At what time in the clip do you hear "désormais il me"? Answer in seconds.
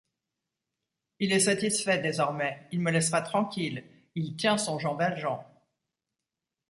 1.99-2.89